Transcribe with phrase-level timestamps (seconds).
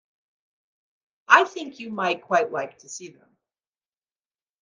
[1.27, 3.37] I think you might quite like to see them.